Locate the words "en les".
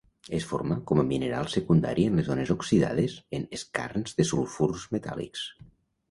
2.11-2.25